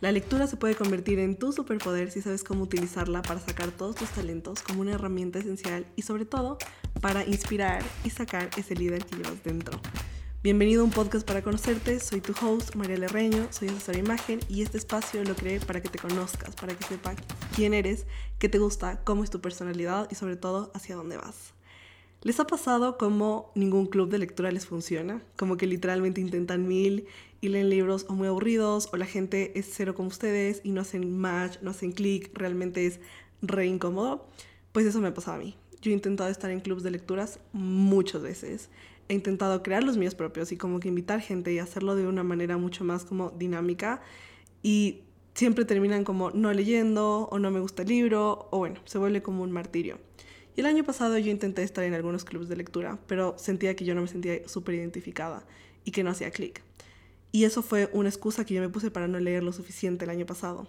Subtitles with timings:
[0.00, 3.96] La lectura se puede convertir en tu superpoder si sabes cómo utilizarla para sacar todos
[3.96, 6.56] tus talentos como una herramienta esencial y sobre todo
[7.02, 9.78] para inspirar y sacar ese líder que llevas dentro.
[10.42, 14.40] Bienvenido a un podcast para conocerte, soy tu host María Lerreño, soy asesora de imagen
[14.48, 17.14] y este espacio lo creé para que te conozcas, para que sepa
[17.54, 18.06] quién eres,
[18.38, 21.52] qué te gusta, cómo es tu personalidad y sobre todo hacia dónde vas.
[22.22, 25.22] ¿Les ha pasado como ningún club de lectura les funciona?
[25.36, 27.06] Como que literalmente intentan mil
[27.40, 30.80] y leen libros o muy aburridos o la gente es cero como ustedes y no
[30.80, 33.00] hacen match, no hacen clic, realmente es
[33.42, 34.28] re incómodo.
[34.72, 35.56] Pues eso me pasado a mí.
[35.80, 38.68] Yo he intentado estar en clubs de lecturas muchas veces
[39.10, 42.22] he intentado crear los míos propios y como que invitar gente y hacerlo de una
[42.22, 44.00] manera mucho más como dinámica
[44.62, 45.00] y
[45.34, 49.20] siempre terminan como no leyendo o no me gusta el libro o bueno, se vuelve
[49.20, 49.98] como un martirio.
[50.54, 53.84] Y el año pasado yo intenté estar en algunos clubes de lectura, pero sentía que
[53.84, 55.44] yo no me sentía súper identificada
[55.84, 56.62] y que no hacía clic.
[57.32, 60.10] Y eso fue una excusa que yo me puse para no leer lo suficiente el
[60.10, 60.68] año pasado.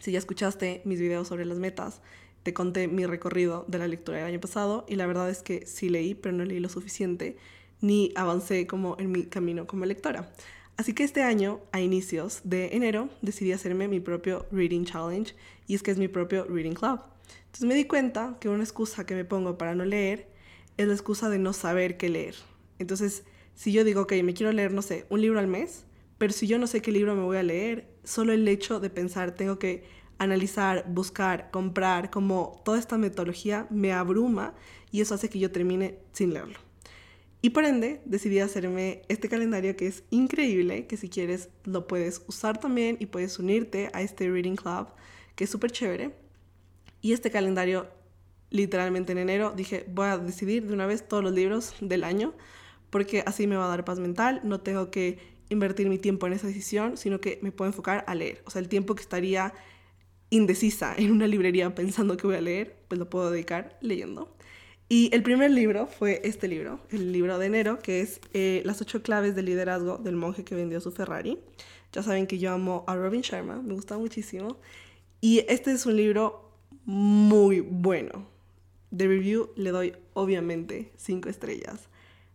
[0.00, 2.00] Si ya escuchaste mis videos sobre las metas,
[2.42, 5.66] te conté mi recorrido de la lectura del año pasado y la verdad es que
[5.66, 7.36] sí leí, pero no leí lo suficiente
[7.80, 10.32] ni avancé como en mi camino como lectora.
[10.76, 15.34] Así que este año, a inicios de enero, decidí hacerme mi propio Reading Challenge
[15.66, 17.00] y es que es mi propio Reading Club.
[17.46, 20.28] Entonces me di cuenta que una excusa que me pongo para no leer
[20.78, 22.36] es la excusa de no saber qué leer.
[22.78, 25.84] Entonces, si yo digo, ok, me quiero leer, no sé, un libro al mes,
[26.18, 28.90] pero si yo no sé qué libro me voy a leer, solo el hecho de
[28.90, 29.84] pensar, tengo que
[30.18, 34.54] analizar, buscar, comprar, como toda esta metodología me abruma
[34.90, 36.58] y eso hace que yo termine sin leerlo.
[37.42, 42.22] Y por ende decidí hacerme este calendario que es increíble, que si quieres lo puedes
[42.28, 44.88] usar también y puedes unirte a este Reading Club,
[45.36, 46.14] que es súper chévere.
[47.00, 47.88] Y este calendario,
[48.50, 52.34] literalmente en enero, dije, voy a decidir de una vez todos los libros del año,
[52.90, 56.32] porque así me va a dar paz mental, no tengo que invertir mi tiempo en
[56.32, 58.42] esa decisión, sino que me puedo enfocar a leer.
[58.46, 59.52] O sea, el tiempo que estaría
[60.30, 64.34] indecisa en una librería pensando que voy a leer, pues lo puedo dedicar leyendo.
[64.88, 68.80] Y el primer libro fue este libro, el libro de enero, que es eh, Las
[68.80, 71.38] ocho claves del liderazgo del monje que vendió su Ferrari.
[71.92, 74.56] Ya saben que yo amo a Robin Sharma, me gusta muchísimo.
[75.20, 76.50] Y este es un libro
[76.84, 78.26] muy bueno.
[78.90, 81.89] De review le doy obviamente cinco estrellas.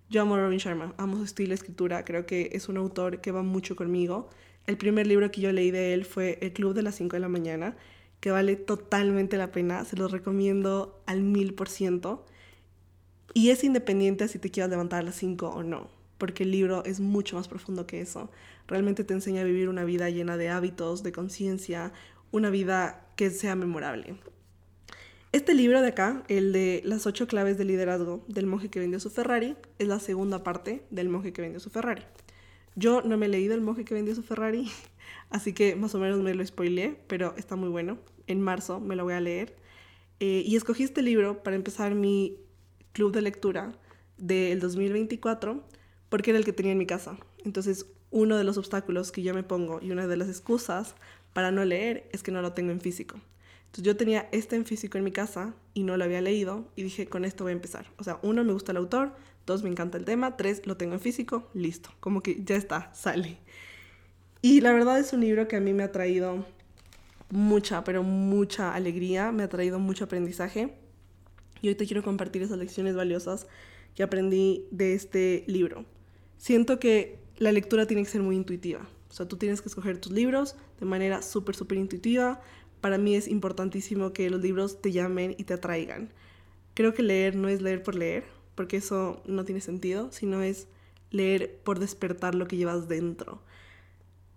[0.08, 3.22] Yo amo a Robin Sharma, amo su estilo de escritura, creo que es un autor
[3.22, 4.30] que va mucho conmigo.
[4.68, 7.20] El primer libro que yo leí de él fue El Club de las 5 de
[7.20, 7.76] la mañana,
[8.20, 12.24] que vale totalmente la pena, se los recomiendo al mil por ciento.
[13.34, 15.90] Y es independiente si te quieras levantar a las 5 o no,
[16.20, 18.30] porque el libro es mucho más profundo que eso.
[18.68, 21.94] Realmente te enseña a vivir una vida llena de hábitos, de conciencia,
[22.32, 24.18] una vida que sea memorable.
[25.36, 29.02] Este libro de acá, el de las ocho claves de liderazgo del monje que vendió
[29.02, 32.04] su Ferrari, es la segunda parte del monje que vendió su Ferrari.
[32.76, 34.72] Yo no me he leído el monje que vendió su Ferrari,
[35.30, 37.98] así que más o menos me lo spoileé, pero está muy bueno.
[38.28, 39.58] En marzo me lo voy a leer.
[40.22, 42.38] Eh, y escogí este libro para empezar mi
[42.94, 43.74] club de lectura
[44.18, 45.66] del 2024
[46.08, 47.18] porque era el que tenía en mi casa.
[47.44, 50.96] Entonces, uno de los obstáculos que yo me pongo y una de las excusas
[51.34, 53.20] para no leer es que no lo tengo en físico.
[53.76, 56.84] Entonces, yo tenía este en físico en mi casa y no lo había leído y
[56.84, 57.92] dije, con esto voy a empezar.
[57.98, 59.14] O sea, uno, me gusta el autor,
[59.46, 61.90] dos, me encanta el tema, tres, lo tengo en físico, listo.
[62.00, 63.38] Como que ya está, sale.
[64.42, 66.46] Y la verdad es un libro que a mí me ha traído
[67.30, 70.78] mucha, pero mucha alegría, me ha traído mucho aprendizaje
[71.62, 73.46] y hoy te quiero compartir esas lecciones valiosas
[73.94, 75.84] que aprendí de este libro.
[76.38, 78.88] Siento que la lectura tiene que ser muy intuitiva.
[79.10, 82.42] O sea, tú tienes que escoger tus libros de manera súper, súper intuitiva.
[82.86, 86.12] Para mí es importantísimo que los libros te llamen y te atraigan.
[86.76, 90.68] Creo que leer no es leer por leer, porque eso no tiene sentido, sino es
[91.10, 93.42] leer por despertar lo que llevas dentro.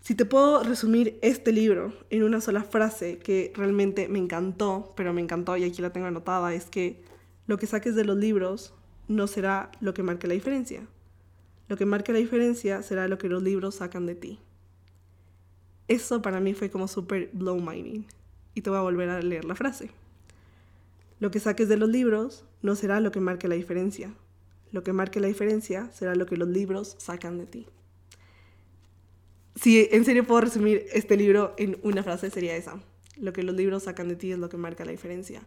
[0.00, 5.12] Si te puedo resumir este libro en una sola frase que realmente me encantó, pero
[5.12, 7.02] me encantó y aquí la tengo anotada, es que
[7.46, 8.72] lo que saques de los libros
[9.08, 10.86] no será lo que marque la diferencia.
[11.68, 14.38] Lo que marque la diferencia será lo que los libros sacan de ti.
[15.86, 18.06] Eso para mí fue como súper blow minding.
[18.58, 19.88] Y te voy a volver a leer la frase.
[21.20, 24.12] Lo que saques de los libros no será lo que marque la diferencia.
[24.72, 27.66] Lo que marque la diferencia será lo que los libros sacan de ti.
[29.54, 32.82] Si en serio puedo resumir este libro en una frase, sería esa.
[33.16, 35.40] Lo que los libros sacan de ti es lo que marca la diferencia.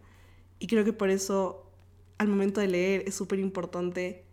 [0.60, 1.70] Y creo que por eso
[2.18, 4.24] al momento de leer es súper importante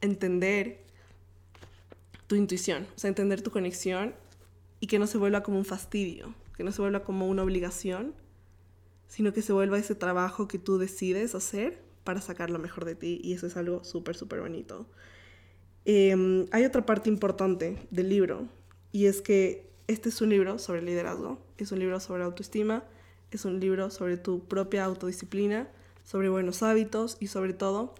[0.00, 0.84] entender
[2.28, 4.14] tu intuición, o sea, entender tu conexión
[4.78, 8.14] y que no se vuelva como un fastidio, que no se vuelva como una obligación,
[9.06, 12.94] sino que se vuelva ese trabajo que tú decides hacer para sacar lo mejor de
[12.94, 14.86] ti y eso es algo súper, súper bonito.
[15.84, 18.48] Em, hay otra parte importante del libro
[18.92, 22.84] y es que este es un libro sobre liderazgo, es un libro sobre autoestima,
[23.30, 25.68] es un libro sobre tu propia autodisciplina,
[26.04, 27.94] sobre buenos hábitos y sobre todo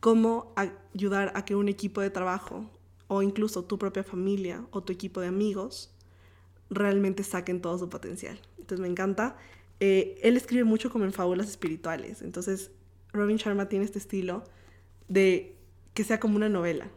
[0.00, 2.70] cómo ayudar a que un equipo de trabajo
[3.08, 5.90] o incluso tu propia familia o tu equipo de amigos
[6.70, 8.40] realmente saquen todo su potencial.
[8.58, 9.36] Entonces me encanta.
[9.80, 12.22] Eh, él escribe mucho como en fábulas espirituales.
[12.22, 12.70] Entonces
[13.12, 14.44] Robin Sharma tiene este estilo
[15.08, 15.56] de
[15.94, 16.90] que sea como una novela.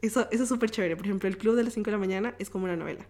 [0.00, 0.96] Eso, eso es súper chévere.
[0.96, 3.06] Por ejemplo, el club de las 5 de la mañana es como una novela.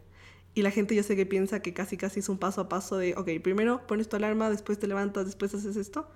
[0.55, 2.97] Y la gente yo sé que piensa que casi casi es un paso a paso
[2.99, 6.11] de, ok, primero pones tu alarma, después te levantas, después haces esto.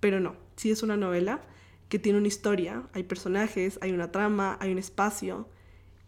[0.00, 1.42] Pero no, sí es una novela
[1.88, 5.48] que tiene una historia, hay personajes, hay una trama, hay un espacio.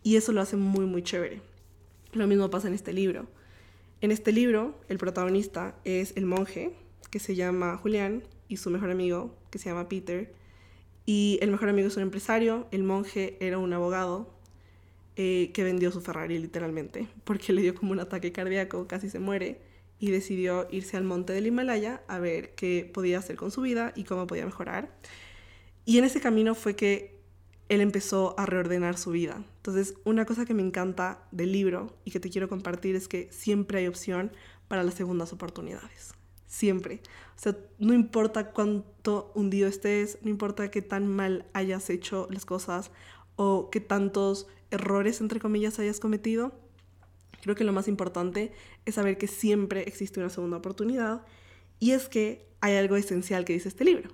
[0.03, 1.43] Y eso lo hace muy, muy chévere.
[2.13, 3.29] Lo mismo pasa en este libro.
[4.03, 6.73] En este libro, el protagonista es el monje,
[7.11, 10.33] que se llama Julián, y su mejor amigo, que se llama Peter.
[11.05, 14.33] Y el mejor amigo es un empresario, el monje era un abogado
[15.17, 19.19] eh, que vendió su Ferrari literalmente, porque le dio como un ataque cardíaco, casi se
[19.19, 19.61] muere,
[19.99, 23.93] y decidió irse al monte del Himalaya a ver qué podía hacer con su vida
[23.95, 24.97] y cómo podía mejorar.
[25.85, 27.20] Y en ese camino fue que
[27.71, 29.45] él empezó a reordenar su vida.
[29.59, 33.29] Entonces, una cosa que me encanta del libro y que te quiero compartir es que
[33.31, 34.33] siempre hay opción
[34.67, 36.15] para las segundas oportunidades.
[36.49, 37.01] Siempre.
[37.37, 42.45] O sea, no importa cuánto hundido estés, no importa qué tan mal hayas hecho las
[42.45, 42.91] cosas
[43.37, 46.53] o qué tantos errores, entre comillas, hayas cometido,
[47.41, 48.51] creo que lo más importante
[48.85, 51.25] es saber que siempre existe una segunda oportunidad
[51.79, 54.11] y es que hay algo esencial que dice este libro.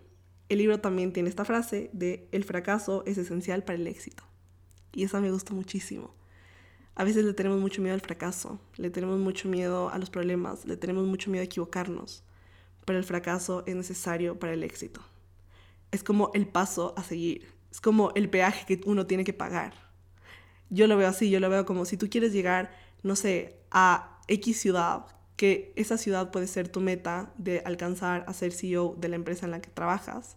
[0.48, 4.22] El libro también tiene esta frase de el fracaso es esencial para el éxito.
[4.92, 6.14] Y esa me gusta muchísimo.
[6.94, 10.64] A veces le tenemos mucho miedo al fracaso, le tenemos mucho miedo a los problemas,
[10.64, 12.22] le tenemos mucho miedo a equivocarnos,
[12.86, 15.02] pero el fracaso es necesario para el éxito.
[15.90, 19.74] Es como el paso a seguir, es como el peaje que uno tiene que pagar.
[20.70, 24.20] Yo lo veo así, yo lo veo como si tú quieres llegar, no sé, a
[24.28, 29.08] X ciudad que esa ciudad puede ser tu meta de alcanzar a ser CEO de
[29.08, 30.36] la empresa en la que trabajas.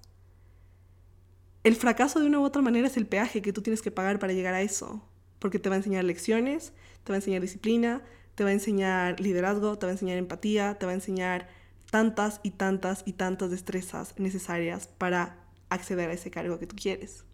[1.63, 4.19] El fracaso de una u otra manera es el peaje que tú tienes que pagar
[4.19, 5.04] para llegar a eso,
[5.40, 6.74] porque te va a enseñar lecciones,
[7.04, 8.01] te va a enseñar disciplina,
[8.36, 11.50] te va a enseñar liderazgo, te va a enseñar empatía, te va a enseñar
[11.92, 15.38] tantas y tantas y tantas destrezas necesarias para
[15.69, 17.25] acceder a ese cargo que tú quieres.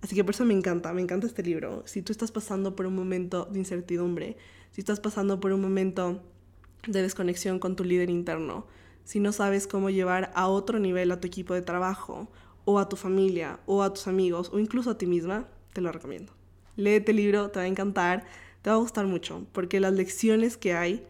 [0.00, 1.82] Así que por eso me encanta, me encanta este libro.
[1.86, 4.36] Si tú estás pasando por un momento de incertidumbre,
[4.70, 6.22] si estás pasando por un momento
[6.86, 8.66] de desconexión con tu líder interno,
[9.04, 12.28] si no sabes cómo llevar a otro nivel a tu equipo de trabajo,
[12.64, 15.92] o a tu familia, o a tus amigos, o incluso a ti misma, te lo
[15.92, 16.32] recomiendo.
[16.76, 18.24] Léete el libro, te va a encantar,
[18.62, 21.06] te va a gustar mucho, porque las lecciones que hay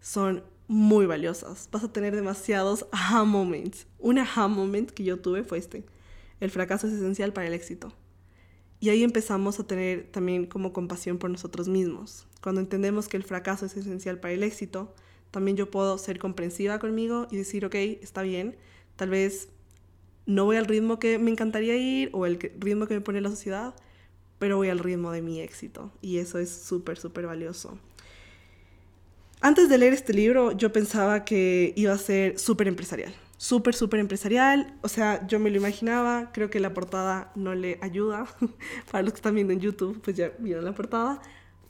[0.00, 1.68] son muy valiosas.
[1.72, 3.86] Vas a tener demasiados aha moments.
[3.98, 5.84] Un aha moment que yo tuve fue este.
[6.40, 7.92] El fracaso es esencial para el éxito.
[8.78, 12.28] Y ahí empezamos a tener también como compasión por nosotros mismos.
[12.42, 14.94] Cuando entendemos que el fracaso es esencial para el éxito,
[15.30, 18.56] también yo puedo ser comprensiva conmigo y decir, ok, está bien,
[18.96, 19.48] tal vez
[20.26, 23.30] no voy al ritmo que me encantaría ir o el ritmo que me pone la
[23.30, 23.74] sociedad,
[24.38, 25.90] pero voy al ritmo de mi éxito.
[26.02, 27.78] Y eso es súper, súper valioso.
[29.40, 33.14] Antes de leer este libro, yo pensaba que iba a ser súper empresarial.
[33.36, 34.74] Súper, súper empresarial.
[34.82, 36.32] O sea, yo me lo imaginaba.
[36.32, 38.26] Creo que la portada no le ayuda.
[38.90, 41.22] Para los que están viendo en YouTube, pues ya vieron la portada.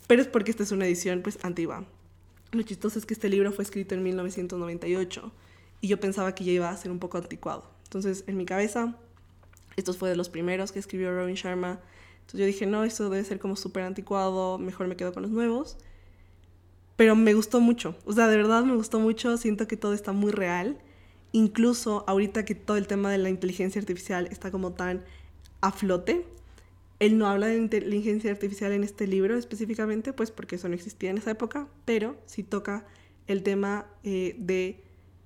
[0.07, 1.87] Pero es porque esta es una edición, pues, antigua.
[2.53, 5.33] Lo chistoso es que este libro fue escrito en 1998
[5.81, 7.71] y yo pensaba que ya iba a ser un poco anticuado.
[7.85, 8.97] Entonces, en mi cabeza,
[9.77, 11.81] estos fue de los primeros que escribió Robin Sharma.
[12.21, 15.31] Entonces yo dije, no, esto debe ser como súper anticuado, mejor me quedo con los
[15.31, 15.77] nuevos.
[16.97, 20.13] Pero me gustó mucho, o sea, de verdad me gustó mucho, siento que todo está
[20.13, 20.79] muy real.
[21.33, 25.05] Incluso ahorita que todo el tema de la inteligencia artificial está como tan
[25.61, 26.27] a flote,
[27.01, 31.11] él no habla de inteligencia artificial en este libro específicamente, pues porque eso no existía
[31.11, 32.87] en esa época, pero sí toca
[33.27, 34.83] el tema eh, de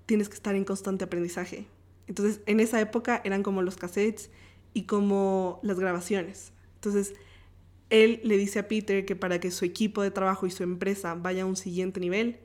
[0.06, 1.66] tienes que estar en constante aprendizaje.
[2.06, 4.30] Entonces, en esa época eran como los cassettes
[4.74, 6.52] y como las grabaciones.
[6.74, 7.14] Entonces,
[7.88, 11.14] él le dice a Peter que para que su equipo de trabajo y su empresa
[11.14, 12.40] vaya a un siguiente nivel,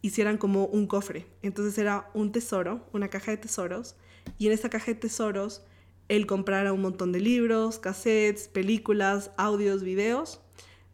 [0.00, 1.26] hicieran como un cofre.
[1.42, 3.96] Entonces era un tesoro, una caja de tesoros,
[4.38, 5.62] y en esa caja de tesoros
[6.08, 10.40] él comprara un montón de libros, cassettes, películas, audios, videos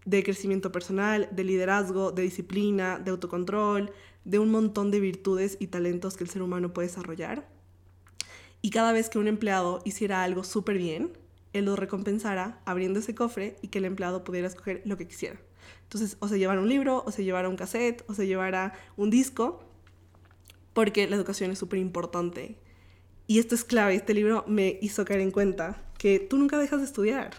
[0.05, 3.93] de crecimiento personal, de liderazgo, de disciplina, de autocontrol,
[4.25, 7.47] de un montón de virtudes y talentos que el ser humano puede desarrollar.
[8.63, 11.13] Y cada vez que un empleado hiciera algo súper bien,
[11.53, 15.39] él lo recompensara abriendo ese cofre y que el empleado pudiera escoger lo que quisiera.
[15.83, 19.11] Entonces, o se llevara un libro, o se llevara un cassette, o se llevara un
[19.11, 19.63] disco,
[20.73, 22.59] porque la educación es súper importante
[23.29, 26.81] y esto es clave, este libro me hizo caer en cuenta que tú nunca dejas
[26.81, 27.33] de estudiar.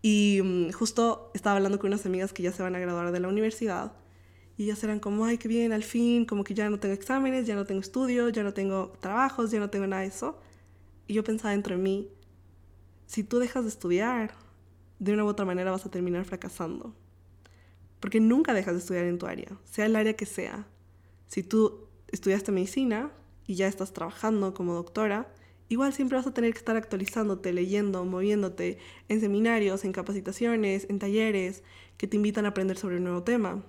[0.00, 3.20] Y mm, justo estaba hablando con unas amigas que ya se van a graduar de
[3.20, 3.92] la universidad
[4.56, 7.46] Y ellas eran como, ay, qué bien, al fin, como que ya no tengo exámenes,
[7.46, 10.40] ya no tengo estudios, ya no tengo trabajos, ya no tengo nada de eso.
[11.06, 12.08] Y yo pensaba dentro de mí,
[13.06, 14.32] si tú dejas de estudiar,
[14.98, 16.94] de una u otra manera vas a terminar fracasando.
[18.00, 20.66] Porque nunca dejas de estudiar en tu área, sea el área que sea.
[21.26, 23.10] Si tú estudiaste medicina
[23.46, 25.32] y ya estás trabajando como doctora,
[25.68, 30.98] igual siempre vas a tener que estar actualizándote, leyendo, moviéndote en seminarios, en capacitaciones, en
[30.98, 31.62] talleres
[31.96, 33.64] que te invitan a aprender sobre un nuevo tema.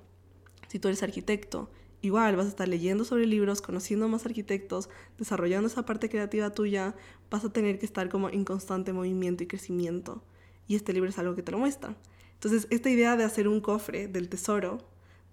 [0.68, 1.70] Si tú eres arquitecto,
[2.02, 6.96] igual vas a estar leyendo sobre libros, conociendo más arquitectos, desarrollando esa parte creativa tuya,
[7.30, 10.24] vas a tener que estar como en constante movimiento y crecimiento.
[10.68, 11.96] Y este libro es algo que te lo muestra.
[12.34, 14.88] Entonces, esta idea de hacer un cofre del tesoro,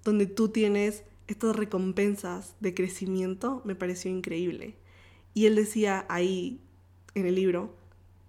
[0.05, 4.77] donde tú tienes estas recompensas de crecimiento, me pareció increíble.
[5.33, 6.61] Y él decía ahí,
[7.15, 7.75] en el libro,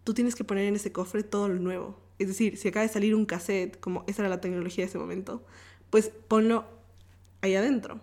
[0.03, 1.99] tú tienes que poner en ese cofre todo lo nuevo.
[2.19, 4.97] Es decir, si acaba de salir un cassette, como esa era la tecnología de ese
[4.97, 5.43] momento,
[5.89, 6.65] pues ponlo
[7.41, 7.99] ahí adentro.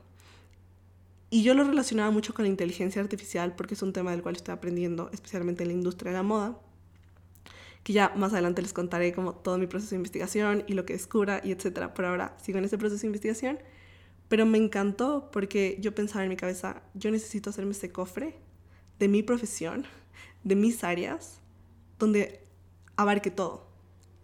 [1.30, 4.36] Y yo lo relacionaba mucho con la inteligencia artificial porque es un tema del cual
[4.36, 6.58] estoy aprendiendo, especialmente en la industria de la moda,
[7.82, 10.92] que ya más adelante les contaré como todo mi proceso de investigación y lo que
[10.92, 11.94] descubra y etcétera.
[11.94, 13.58] Por ahora sigo en ese proceso de investigación,
[14.32, 18.34] pero me encantó porque yo pensaba en mi cabeza, yo necesito hacerme ese cofre
[18.98, 19.84] de mi profesión,
[20.42, 21.42] de mis áreas,
[21.98, 22.40] donde
[22.96, 23.68] abarque todo.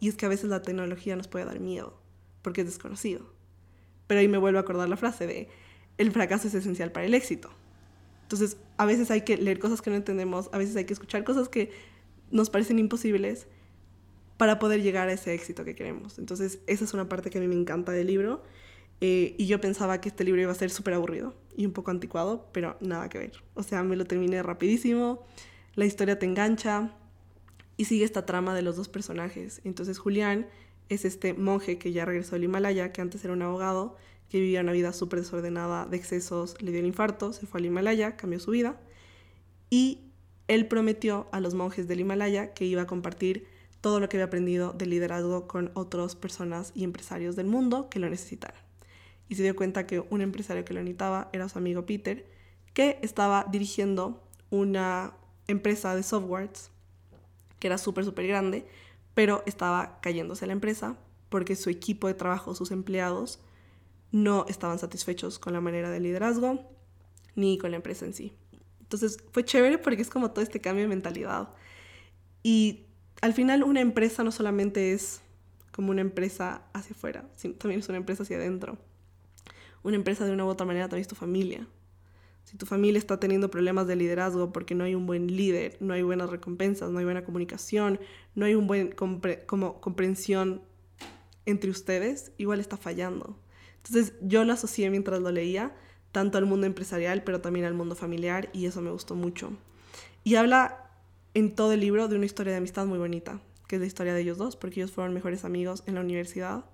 [0.00, 2.00] Y es que a veces la tecnología nos puede dar miedo
[2.40, 3.34] porque es desconocido.
[4.06, 5.50] Pero ahí me vuelvo a acordar la frase de
[5.98, 7.50] el fracaso es esencial para el éxito.
[8.22, 11.22] Entonces, a veces hay que leer cosas que no entendemos, a veces hay que escuchar
[11.22, 11.70] cosas que
[12.30, 13.46] nos parecen imposibles
[14.38, 16.18] para poder llegar a ese éxito que queremos.
[16.18, 18.42] Entonces, esa es una parte que a mí me encanta del libro.
[19.00, 21.90] Eh, y yo pensaba que este libro iba a ser súper aburrido y un poco
[21.90, 23.32] anticuado, pero nada que ver.
[23.54, 25.22] O sea, me lo terminé rapidísimo,
[25.74, 26.92] la historia te engancha
[27.76, 29.60] y sigue esta trama de los dos personajes.
[29.64, 30.48] Entonces, Julián
[30.88, 33.96] es este monje que ya regresó del Himalaya, que antes era un abogado,
[34.28, 37.66] que vivía una vida súper desordenada de excesos, le dio el infarto, se fue al
[37.66, 38.80] Himalaya, cambió su vida.
[39.70, 40.00] Y
[40.48, 43.46] él prometió a los monjes del Himalaya que iba a compartir
[43.80, 48.00] todo lo que había aprendido de liderazgo con otras personas y empresarios del mundo que
[48.00, 48.67] lo necesitaran.
[49.28, 52.26] Y se dio cuenta que un empresario que lo necesitaba era su amigo Peter,
[52.72, 55.12] que estaba dirigiendo una
[55.46, 56.70] empresa de softwares
[57.58, 58.66] que era súper, súper grande,
[59.14, 60.96] pero estaba cayéndose la empresa
[61.28, 63.40] porque su equipo de trabajo, sus empleados,
[64.12, 66.64] no estaban satisfechos con la manera de liderazgo
[67.34, 68.32] ni con la empresa en sí.
[68.80, 71.50] Entonces fue chévere porque es como todo este cambio de mentalidad.
[72.42, 72.86] Y
[73.20, 75.20] al final una empresa no solamente es
[75.72, 78.78] como una empresa hacia afuera, sino también es una empresa hacia adentro.
[79.82, 81.66] Una empresa de una u otra manera también es tu familia.
[82.44, 85.92] Si tu familia está teniendo problemas de liderazgo porque no hay un buen líder, no
[85.92, 88.00] hay buenas recompensas, no hay buena comunicación,
[88.34, 90.62] no hay un buen como comprensión
[91.44, 93.38] entre ustedes, igual está fallando.
[93.76, 95.74] Entonces yo lo asocié mientras lo leía
[96.12, 99.52] tanto al mundo empresarial, pero también al mundo familiar, y eso me gustó mucho.
[100.24, 100.90] Y habla
[101.34, 104.14] en todo el libro de una historia de amistad muy bonita, que es la historia
[104.14, 106.64] de ellos dos, porque ellos fueron mejores amigos en la universidad.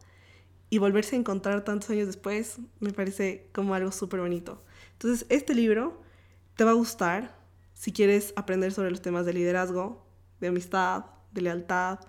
[0.70, 4.62] Y volverse a encontrar tantos años después me parece como algo súper bonito.
[4.92, 6.00] Entonces, este libro
[6.56, 7.38] te va a gustar
[7.74, 10.06] si quieres aprender sobre los temas de liderazgo,
[10.40, 12.00] de amistad, de lealtad,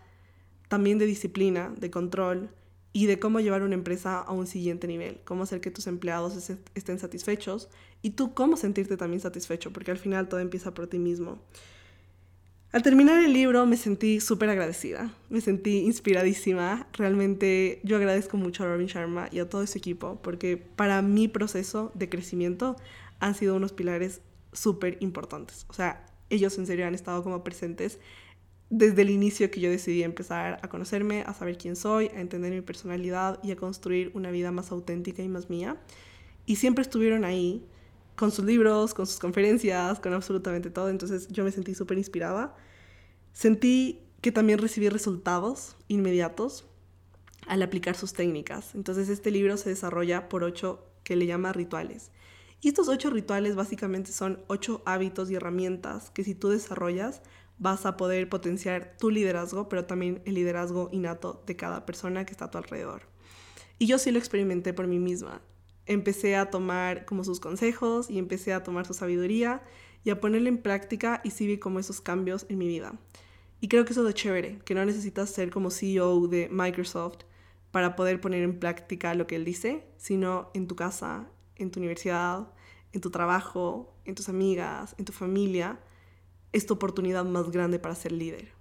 [0.68, 2.50] también de disciplina, de control,
[2.96, 6.50] y de cómo llevar una empresa a un siguiente nivel, cómo hacer que tus empleados
[6.76, 7.68] estén satisfechos
[8.02, 11.42] y tú cómo sentirte también satisfecho, porque al final todo empieza por ti mismo.
[12.76, 16.90] Al terminar el libro me sentí súper agradecida, me sentí inspiradísima.
[16.92, 21.30] Realmente yo agradezco mucho a Robin Sharma y a todo su equipo porque para mi
[21.30, 22.76] proceso de crecimiento
[23.22, 24.20] han sido unos pilares
[24.52, 25.66] súper importantes.
[25.70, 27.98] O sea, ellos en serio han estado como presentes
[28.70, 32.52] desde el inicio que yo decidí empezar a conocerme, a saber quién soy, a entender
[32.52, 35.78] mi personalidad y a construir una vida más auténtica y más mía.
[36.46, 37.64] Y siempre estuvieron ahí
[38.16, 40.90] con sus libros, con sus conferencias, con absolutamente todo.
[40.90, 42.56] Entonces yo me sentí súper inspirada.
[43.34, 46.66] Sentí que también recibí resultados inmediatos
[47.48, 48.74] al aplicar sus técnicas.
[48.76, 52.12] Entonces este libro se desarrolla por ocho que le llama rituales.
[52.62, 57.22] Y estos ocho rituales básicamente son ocho hábitos y herramientas que si tú desarrollas
[57.58, 62.32] vas a poder potenciar tu liderazgo, pero también el liderazgo innato de cada persona que
[62.32, 63.04] está a tu alrededor.
[63.78, 65.42] Y yo sí lo experimenté por mí misma.
[65.86, 69.62] Empecé a tomar como sus consejos y empecé a tomar su sabiduría
[70.04, 72.94] y a ponerla en práctica y sí vi como esos cambios en mi vida.
[73.62, 77.20] Y creo que eso es lo chévere, que no necesitas ser como CEO de Microsoft
[77.72, 81.80] para poder poner en práctica lo que él dice, sino en tu casa, en tu
[81.80, 82.48] universidad,
[82.94, 85.80] en tu trabajo, en tus amigas, en tu familia,
[86.54, 88.54] es tu oportunidad más grande para ser líder.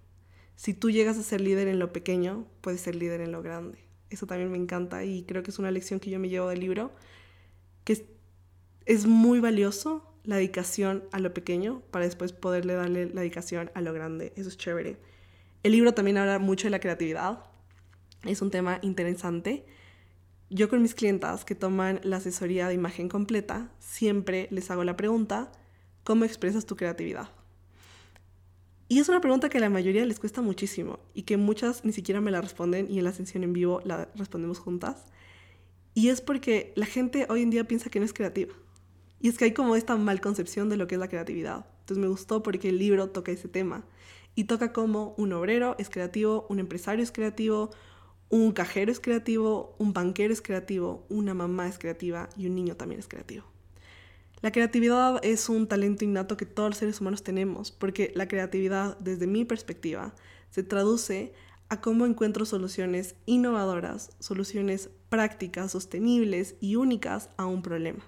[0.56, 3.78] Si tú llegas a ser líder en lo pequeño, puedes ser líder en lo grande.
[4.10, 6.60] Eso también me encanta y creo que es una lección que yo me llevo del
[6.60, 6.92] libro.
[7.84, 8.06] Que
[8.86, 13.80] es muy valioso la dedicación a lo pequeño para después poderle darle la dedicación a
[13.80, 14.32] lo grande.
[14.36, 14.98] Eso es chévere.
[15.62, 17.44] El libro también habla mucho de la creatividad.
[18.22, 19.64] Es un tema interesante.
[20.50, 24.96] Yo con mis clientas que toman la asesoría de imagen completa, siempre les hago la
[24.96, 25.52] pregunta,
[26.04, 27.28] ¿cómo expresas tu creatividad?
[28.88, 31.92] Y es una pregunta que a la mayoría les cuesta muchísimo y que muchas ni
[31.92, 35.06] siquiera me la responden y en la sesión en vivo la respondemos juntas.
[35.94, 38.52] Y es porque la gente hoy en día piensa que no es creativa.
[39.20, 41.66] Y es que hay como esta mal concepción de lo que es la creatividad.
[41.80, 43.84] Entonces me gustó porque el libro toca ese tema.
[44.34, 47.70] Y toca como un obrero es creativo, un empresario es creativo,
[48.28, 52.76] un cajero es creativo, un banquero es creativo, una mamá es creativa y un niño
[52.76, 53.44] también es creativo.
[54.40, 58.98] La creatividad es un talento innato que todos los seres humanos tenemos, porque la creatividad,
[58.98, 60.14] desde mi perspectiva,
[60.50, 61.32] se traduce
[61.68, 68.04] a cómo encuentro soluciones innovadoras, soluciones prácticas, sostenibles y únicas a un problema.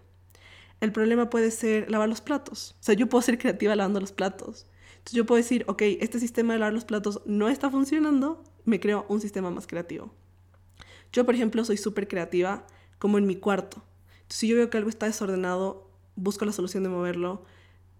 [0.80, 2.74] El problema puede ser lavar los platos.
[2.80, 4.66] O sea, yo puedo ser creativa lavando los platos.
[4.90, 8.80] Entonces yo puedo decir, ok, este sistema de lavar los platos no está funcionando, me
[8.80, 10.10] creo un sistema más creativo.
[11.12, 12.66] Yo, por ejemplo, soy súper creativa
[12.98, 13.84] como en mi cuarto.
[14.22, 17.44] Entonces, si yo veo que algo está desordenado, busco la solución de moverlo.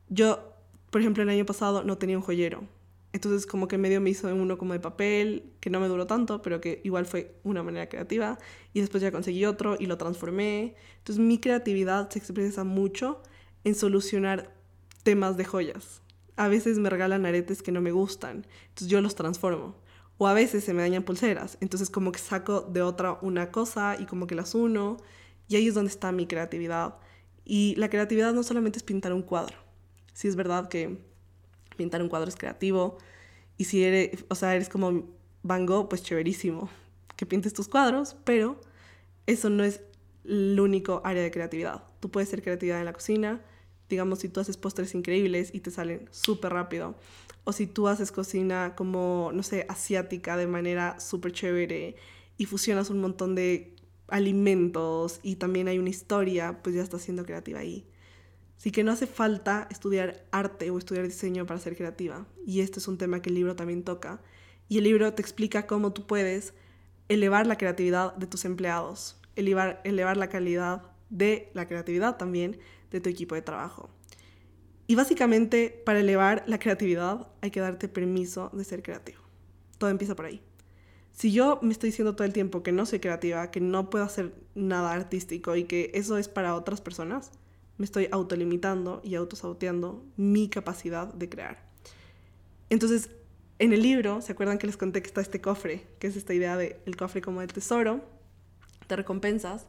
[0.08, 0.52] Yo,
[0.90, 2.64] por ejemplo, el año pasado no tenía un joyero.
[3.16, 6.42] Entonces como que medio me hizo uno como de papel, que no me duró tanto,
[6.42, 8.38] pero que igual fue una manera creativa.
[8.74, 10.74] Y después ya conseguí otro y lo transformé.
[10.98, 13.22] Entonces mi creatividad se expresa mucho
[13.64, 14.54] en solucionar
[15.02, 16.02] temas de joyas.
[16.36, 19.76] A veces me regalan aretes que no me gustan, entonces yo los transformo.
[20.18, 23.96] O a veces se me dañan pulseras, entonces como que saco de otra una cosa
[23.98, 24.98] y como que las uno.
[25.48, 26.96] Y ahí es donde está mi creatividad.
[27.46, 29.56] Y la creatividad no solamente es pintar un cuadro.
[30.12, 31.15] Sí es verdad que
[31.76, 32.98] pintar un cuadro es creativo.
[33.56, 35.04] Y si eres, o sea, eres como
[35.42, 36.68] Van Gogh, pues chéverísimo
[37.16, 38.60] que pintes tus cuadros, pero
[39.26, 39.80] eso no es
[40.24, 41.84] el único área de creatividad.
[42.00, 43.40] Tú puedes ser creativa en la cocina,
[43.88, 46.94] digamos, si tú haces postres increíbles y te salen súper rápido,
[47.44, 51.96] o si tú haces cocina como, no sé, asiática de manera súper chévere
[52.36, 53.76] y fusionas un montón de
[54.08, 57.86] alimentos y también hay una historia, pues ya estás siendo creativa ahí.
[58.66, 62.26] Así que no hace falta estudiar arte o estudiar diseño para ser creativa.
[62.44, 64.20] Y este es un tema que el libro también toca.
[64.68, 66.52] Y el libro te explica cómo tú puedes
[67.08, 72.58] elevar la creatividad de tus empleados, elevar, elevar la calidad de la creatividad también
[72.90, 73.88] de tu equipo de trabajo.
[74.88, 79.20] Y básicamente para elevar la creatividad hay que darte permiso de ser creativo.
[79.78, 80.42] Todo empieza por ahí.
[81.12, 84.04] Si yo me estoy diciendo todo el tiempo que no soy creativa, que no puedo
[84.04, 87.30] hacer nada artístico y que eso es para otras personas,
[87.78, 91.66] me estoy autolimitando y autosauteando mi capacidad de crear.
[92.70, 93.10] Entonces,
[93.58, 95.86] en el libro, ¿se acuerdan que les conté que está este cofre?
[95.98, 98.04] Que es esta idea del el cofre como el tesoro,
[98.88, 99.66] de recompensas.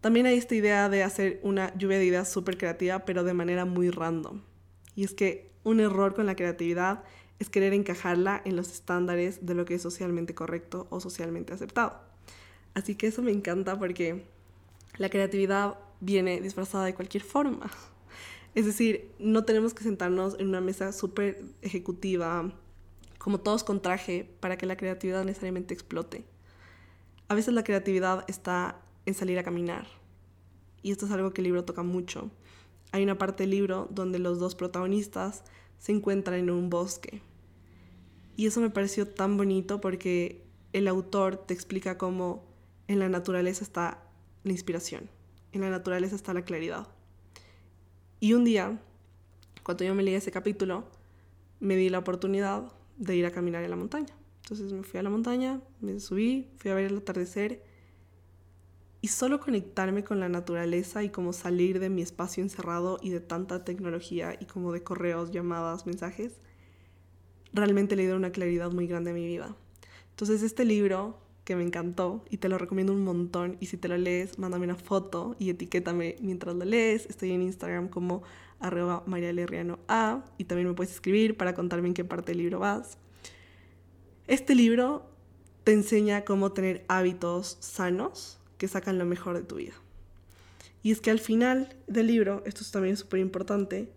[0.00, 3.64] También hay esta idea de hacer una lluvia de ideas súper creativa, pero de manera
[3.64, 4.42] muy random.
[4.94, 7.04] Y es que un error con la creatividad
[7.38, 12.00] es querer encajarla en los estándares de lo que es socialmente correcto o socialmente aceptado.
[12.74, 14.24] Así que eso me encanta porque
[14.96, 17.70] la creatividad viene disfrazada de cualquier forma.
[18.54, 22.52] Es decir, no tenemos que sentarnos en una mesa súper ejecutiva,
[23.16, 26.26] como todos con traje, para que la creatividad necesariamente explote.
[27.28, 29.86] A veces la creatividad está en salir a caminar.
[30.82, 32.30] Y esto es algo que el libro toca mucho.
[32.90, 35.44] Hay una parte del libro donde los dos protagonistas
[35.78, 37.22] se encuentran en un bosque
[38.36, 42.44] y eso me pareció tan bonito porque el autor te explica cómo
[42.88, 44.02] en la naturaleza está
[44.42, 45.08] la inspiración,
[45.52, 46.86] en la naturaleza está la claridad.
[48.20, 48.80] Y un día,
[49.62, 50.84] cuando yo me leí ese capítulo,
[51.60, 54.14] me di la oportunidad de ir a caminar en la montaña.
[54.42, 57.62] Entonces me fui a la montaña, me subí, fui a ver el atardecer
[59.00, 63.20] y solo conectarme con la naturaleza y como salir de mi espacio encerrado y de
[63.20, 66.40] tanta tecnología y como de correos, llamadas, mensajes,
[67.52, 69.56] realmente le dio una claridad muy grande a mi vida.
[70.10, 73.88] Entonces este libro que me encantó y te lo recomiendo un montón y si te
[73.88, 77.06] lo lees, mándame una foto y etiquétame mientras lo lees.
[77.06, 78.22] Estoy en Instagram como
[78.60, 79.04] arroba
[79.88, 82.96] A y también me puedes escribir para contarme en qué parte del libro vas.
[84.28, 85.10] Este libro
[85.64, 89.74] te enseña cómo tener hábitos sanos que sacan lo mejor de tu vida.
[90.84, 93.92] Y es que al final del libro, esto es también súper importante,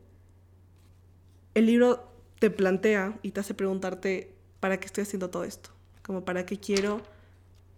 [1.53, 5.69] el libro te plantea y te hace preguntarte, ¿para qué estoy haciendo todo esto?
[6.03, 7.01] Como, ¿para qué quiero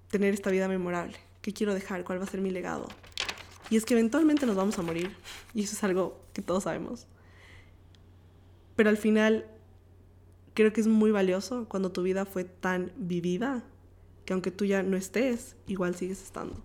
[0.09, 1.17] tener esta vida memorable?
[1.41, 2.03] ¿Qué quiero dejar?
[2.03, 2.87] ¿Cuál va a ser mi legado?
[3.69, 5.11] Y es que eventualmente nos vamos a morir,
[5.53, 7.07] y eso es algo que todos sabemos.
[8.75, 9.45] Pero al final,
[10.53, 13.63] creo que es muy valioso cuando tu vida fue tan vivida
[14.25, 16.61] que aunque tú ya no estés, igual sigues estando.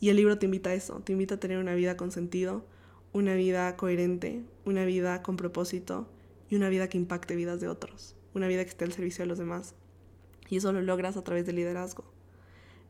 [0.00, 2.64] Y el libro te invita a eso, te invita a tener una vida con sentido,
[3.12, 6.08] una vida coherente, una vida con propósito
[6.50, 9.28] y una vida que impacte vidas de otros, una vida que esté al servicio de
[9.28, 9.74] los demás.
[10.50, 12.13] Y eso lo logras a través del liderazgo.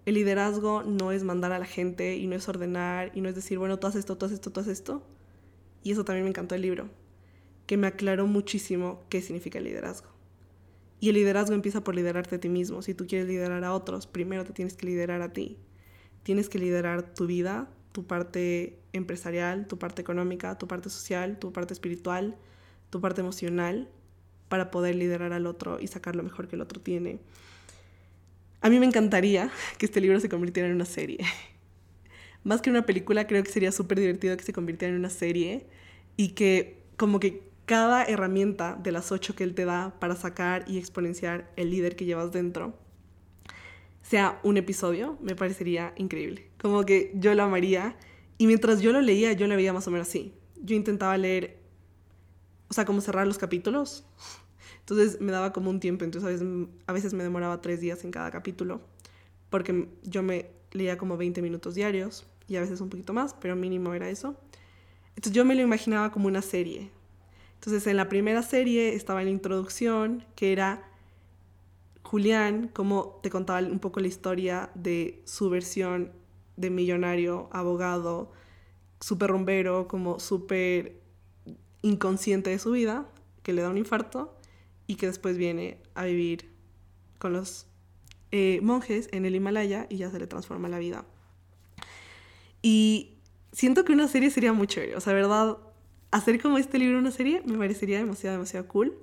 [0.06, 3.34] El liderazgo no es mandar a la gente y no es ordenar y no es
[3.34, 5.02] decir, bueno, tú haces esto, tú haces esto, tú haces esto.
[5.82, 6.88] Y eso también me encantó el libro,
[7.66, 10.08] que me aclaró muchísimo qué significa el liderazgo.
[11.00, 12.80] Y el liderazgo empieza por liderarte a ti mismo.
[12.80, 15.58] Si tú quieres liderar a otros, primero te tienes que liderar a ti.
[16.22, 21.52] Tienes que liderar tu vida, tu parte empresarial, tu parte económica, tu parte social, tu
[21.52, 22.36] parte espiritual,
[22.88, 23.90] tu parte emocional,
[24.48, 27.20] para poder liderar al otro y sacar lo mejor que el otro tiene.
[28.64, 31.18] A mí me encantaría que este libro se convirtiera en una serie.
[32.44, 35.66] Más que una película, creo que sería súper divertido que se convirtiera en una serie
[36.16, 40.64] y que como que cada herramienta de las ocho que él te da para sacar
[40.66, 42.78] y exponenciar el líder que llevas dentro
[44.00, 46.48] sea un episodio, me parecería increíble.
[46.58, 47.96] Como que yo lo amaría
[48.38, 50.32] y mientras yo lo leía, yo lo veía más o menos así.
[50.62, 51.58] Yo intentaba leer,
[52.68, 54.06] o sea, como cerrar los capítulos.
[54.84, 58.04] Entonces me daba como un tiempo, entonces a veces, a veces me demoraba tres días
[58.04, 58.82] en cada capítulo,
[59.48, 63.56] porque yo me leía como 20 minutos diarios y a veces un poquito más, pero
[63.56, 64.36] mínimo era eso.
[65.16, 66.90] Entonces yo me lo imaginaba como una serie.
[67.54, 70.86] Entonces en la primera serie estaba la introducción, que era
[72.02, 76.12] Julián, como te contaba un poco la historia de su versión
[76.58, 78.32] de millonario, abogado,
[79.00, 81.00] súper rumbero, como súper
[81.80, 83.08] inconsciente de su vida,
[83.42, 84.36] que le da un infarto
[84.86, 86.50] y que después viene a vivir
[87.18, 87.66] con los
[88.32, 91.04] eh, monjes en el Himalaya y ya se le transforma la vida.
[92.62, 93.14] Y
[93.52, 95.58] siento que una serie sería muy chévere, o sea, verdad,
[96.10, 98.96] hacer como este libro una serie me parecería demasiado, demasiado cool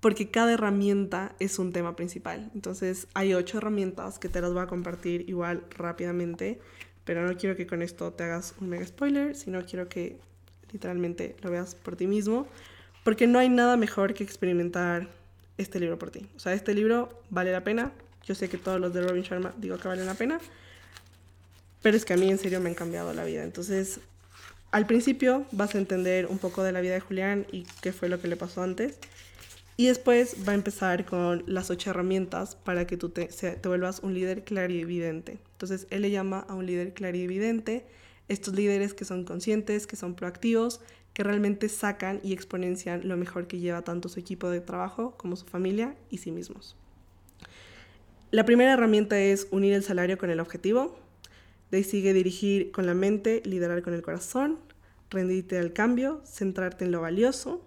[0.00, 2.50] porque cada herramienta es un tema principal.
[2.54, 6.60] Entonces hay ocho herramientas que te las voy a compartir igual rápidamente,
[7.04, 10.18] pero no quiero que con esto te hagas un mega spoiler, sino quiero que
[10.72, 12.46] literalmente lo veas por ti mismo,
[13.06, 15.06] porque no hay nada mejor que experimentar
[15.58, 16.26] este libro por ti.
[16.34, 17.92] O sea, este libro vale la pena.
[18.24, 20.40] Yo sé que todos los de Robin Sharma digo que valen la pena,
[21.82, 23.44] pero es que a mí en serio me han cambiado la vida.
[23.44, 24.00] Entonces,
[24.72, 28.08] al principio vas a entender un poco de la vida de Julián y qué fue
[28.08, 28.98] lo que le pasó antes.
[29.76, 34.00] Y después va a empezar con las ocho herramientas para que tú te, te vuelvas
[34.00, 35.38] un líder evidente.
[35.52, 37.86] Entonces, él le llama a un líder evidente
[38.26, 40.80] estos líderes que son conscientes, que son proactivos,
[41.16, 45.34] que realmente sacan y exponencian lo mejor que lleva tanto su equipo de trabajo como
[45.34, 46.76] su familia y sí mismos.
[48.32, 50.94] La primera herramienta es unir el salario con el objetivo.
[51.70, 54.58] De ahí sigue dirigir con la mente, liderar con el corazón,
[55.08, 57.64] rendirte al cambio, centrarte en lo valioso,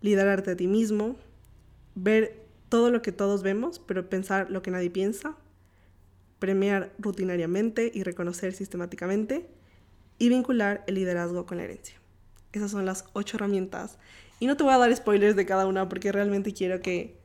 [0.00, 1.16] liderarte a ti mismo,
[1.96, 5.36] ver todo lo que todos vemos, pero pensar lo que nadie piensa,
[6.38, 9.48] premiar rutinariamente y reconocer sistemáticamente,
[10.20, 11.99] y vincular el liderazgo con la herencia.
[12.52, 13.98] Esas son las ocho herramientas.
[14.38, 17.16] Y no te voy a dar spoilers de cada una porque realmente quiero que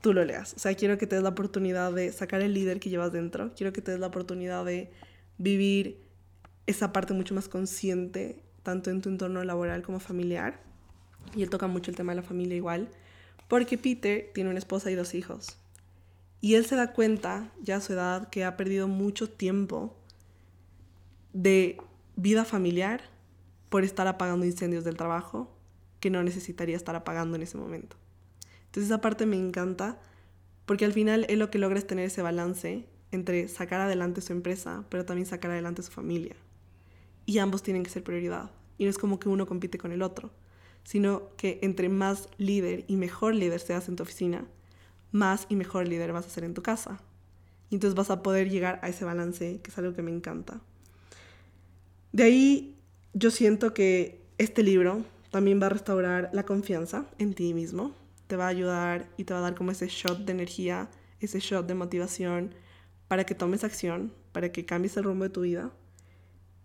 [0.00, 0.54] tú lo leas.
[0.54, 3.52] O sea, quiero que te des la oportunidad de sacar el líder que llevas dentro.
[3.54, 4.90] Quiero que te des la oportunidad de
[5.38, 6.00] vivir
[6.66, 10.68] esa parte mucho más consciente, tanto en tu entorno laboral como familiar
[11.34, 12.88] y él toca mucho el tema de la familia igual,
[13.48, 15.58] porque Peter tiene una esposa y dos hijos.
[16.40, 19.96] Y él se da cuenta, ya a su edad, que ha perdido mucho tiempo
[21.32, 21.78] de
[22.16, 23.02] vida familiar
[23.68, 25.54] por estar apagando incendios del trabajo
[26.00, 27.96] que no necesitaría estar apagando en ese momento.
[28.66, 29.98] Entonces esa parte me encanta
[30.66, 34.84] porque al final él lo que logra tener ese balance entre sacar adelante su empresa,
[34.90, 36.36] pero también sacar adelante su familia.
[37.26, 38.50] Y ambos tienen que ser prioridad.
[38.76, 40.30] Y no es como que uno compite con el otro
[40.88, 44.46] sino que entre más líder y mejor líder seas en tu oficina,
[45.12, 47.02] más y mejor líder vas a ser en tu casa.
[47.68, 50.62] Y entonces vas a poder llegar a ese balance, que es algo que me encanta.
[52.12, 52.77] De ahí
[53.14, 57.94] yo siento que este libro también va a restaurar la confianza en ti mismo,
[58.26, 60.90] te va a ayudar y te va a dar como ese shot de energía,
[61.20, 62.54] ese shot de motivación
[63.08, 65.70] para que tomes acción, para que cambies el rumbo de tu vida.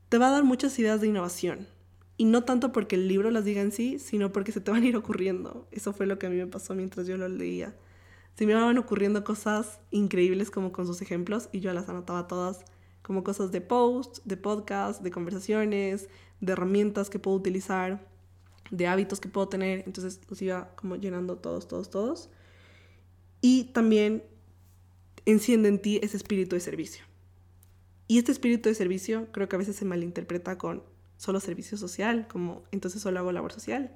[0.10, 1.68] Te va a dar muchas ideas de innovación,
[2.18, 4.84] y no tanto porque el libro las diga en sí, sino porque se te van
[4.84, 5.68] a ir ocurriendo.
[5.72, 7.76] Eso fue lo que a mí me pasó mientras yo lo leía.
[8.36, 12.66] Se me iban ocurriendo cosas increíbles como con sus ejemplos y yo las anotaba todas
[13.02, 16.08] como cosas de post, de podcast, de conversaciones,
[16.44, 18.06] de herramientas que puedo utilizar,
[18.70, 19.84] de hábitos que puedo tener.
[19.86, 22.30] Entonces los iba como llenando todos, todos, todos.
[23.40, 24.24] Y también
[25.26, 27.06] enciende en ti ese espíritu de servicio.
[28.08, 30.84] Y este espíritu de servicio creo que a veces se malinterpreta con
[31.16, 33.96] solo servicio social, como entonces solo hago labor social.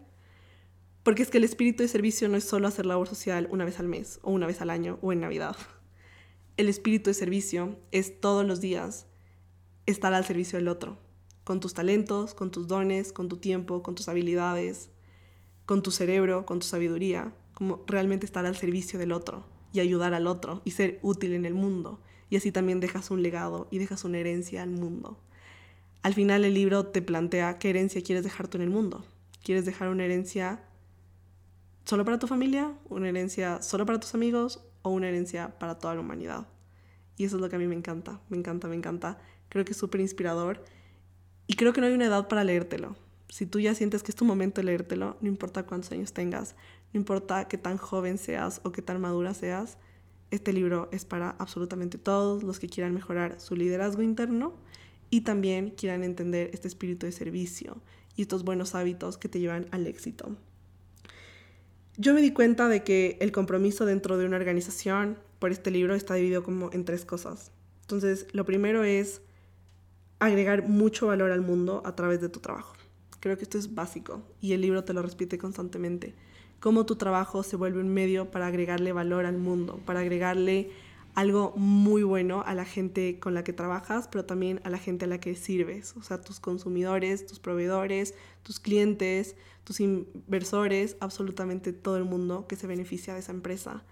[1.03, 3.79] Porque es que el espíritu de servicio no es solo hacer labor social una vez
[3.79, 5.57] al mes o una vez al año o en Navidad.
[6.57, 9.05] El espíritu de servicio es todos los días
[9.85, 10.97] estar al servicio del otro,
[11.47, 14.89] con tus talentos, con tus dones, con tu tiempo, con tus habilidades,
[15.65, 20.13] con tu cerebro, con tu sabiduría, como realmente estar al servicio del otro y ayudar
[20.13, 22.01] al otro y ser útil en el mundo.
[22.29, 25.21] Y así también dejas un legado y dejas una herencia al mundo.
[26.01, 29.05] Al final el libro te plantea qué herencia quieres dejar tú en el mundo.
[29.41, 30.65] ¿Quieres dejar una herencia
[31.85, 35.95] solo para tu familia, una herencia solo para tus amigos o una herencia para toda
[35.95, 36.45] la humanidad?
[37.15, 39.17] Y eso es lo que a mí me encanta, me encanta, me encanta.
[39.47, 40.61] Creo que es súper inspirador
[41.47, 42.95] y creo que no hay una edad para leértelo.
[43.29, 46.55] Si tú ya sientes que es tu momento de leértelo, no importa cuántos años tengas,
[46.93, 49.77] no importa qué tan joven seas o qué tan madura seas,
[50.29, 54.53] este libro es para absolutamente todos los que quieran mejorar su liderazgo interno
[55.09, 57.81] y también quieran entender este espíritu de servicio
[58.15, 60.35] y estos buenos hábitos que te llevan al éxito.
[61.95, 65.95] Yo me di cuenta de que el compromiso dentro de una organización por este libro
[65.95, 67.51] está dividido como en tres cosas.
[67.81, 69.21] Entonces, lo primero es
[70.19, 72.73] agregar mucho valor al mundo a través de tu trabajo.
[73.19, 76.15] Creo que esto es básico y el libro te lo repite constantemente.
[76.59, 80.71] Cómo tu trabajo se vuelve un medio para agregarle valor al mundo, para agregarle
[81.17, 85.05] algo muy bueno a la gente con la que trabajas, pero también a la gente
[85.05, 91.73] a la que sirves, o sea, tus consumidores, tus proveedores, tus clientes, tus inversores, absolutamente
[91.73, 93.83] todo el mundo que se beneficia de esa empresa.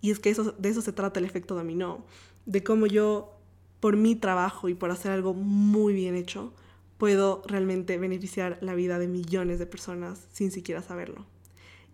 [0.00, 2.04] Y es que de eso se trata el efecto dominó,
[2.46, 3.39] de cómo yo,
[3.80, 6.52] por mi trabajo y por hacer algo muy bien hecho,
[6.98, 11.26] puedo realmente beneficiar la vida de millones de personas sin siquiera saberlo.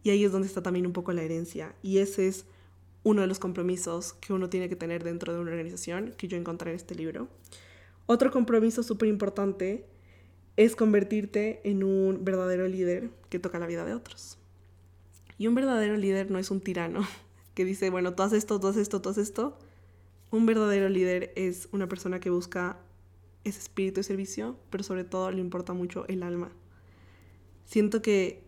[0.02, 1.74] Y ahí es donde está también un poco la herencia.
[1.82, 2.44] Y ese es
[3.02, 6.36] uno de los compromisos que uno tiene que tener dentro de una organización que yo
[6.36, 7.28] encontré en este libro.
[8.06, 9.86] Otro compromiso súper importante
[10.56, 14.38] es convertirte en un verdadero líder que toca la vida de otros.
[15.38, 17.06] Y un verdadero líder no es un tirano
[17.54, 19.58] que dice, bueno, tú haces esto, tú haces esto, tú haces esto.
[20.36, 22.76] Un verdadero líder es una persona que busca
[23.44, 26.52] ese espíritu de servicio, pero sobre todo le importa mucho el alma.
[27.64, 28.44] Siento que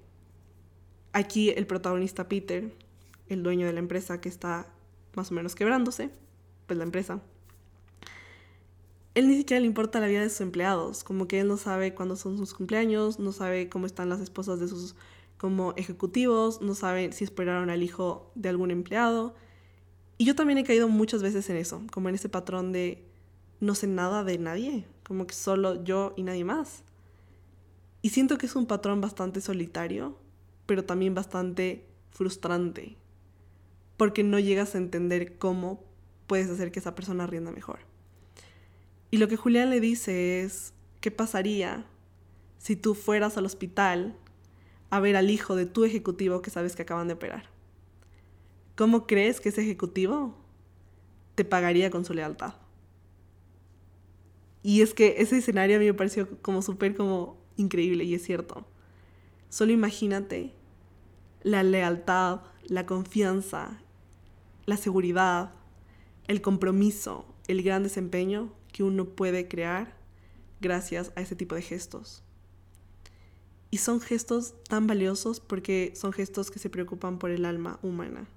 [1.14, 2.74] aquí el protagonista Peter
[3.30, 4.70] el dueño de la empresa que está
[5.14, 6.10] más o menos quebrándose,
[6.66, 7.22] pues la empresa,
[9.14, 11.94] él ni siquiera le importa la vida de sus empleados, como que él no sabe
[11.94, 14.94] cuándo son sus cumpleaños, no sabe cómo están las esposas de sus
[15.38, 19.34] como ejecutivos, no sabe si esperaron al hijo de algún empleado.
[20.18, 23.04] Y yo también he caído muchas veces en eso, como en ese patrón de
[23.60, 26.82] no sé nada de nadie, como que solo yo y nadie más.
[28.02, 30.18] Y siento que es un patrón bastante solitario,
[30.66, 32.96] pero también bastante frustrante,
[33.96, 35.84] porque no llegas a entender cómo
[36.26, 37.80] puedes hacer que esa persona rinda mejor.
[39.10, 41.86] Y lo que Julián le dice es, ¿qué pasaría
[42.58, 44.16] si tú fueras al hospital
[44.90, 47.57] a ver al hijo de tu ejecutivo que sabes que acaban de operar?
[48.78, 50.36] ¿Cómo crees que ese ejecutivo
[51.34, 52.54] te pagaría con su lealtad?
[54.62, 58.22] Y es que ese escenario a mí me pareció como súper como increíble y es
[58.22, 58.64] cierto.
[59.48, 60.52] Solo imagínate
[61.42, 63.80] la lealtad, la confianza
[64.64, 65.50] la seguridad,
[66.28, 69.96] el compromiso, el gran desempeño que uno puede crear
[70.60, 72.22] gracias a ese tipo de gestos.
[73.72, 78.28] Y son gestos tan valiosos porque son gestos que se preocupan por el alma humana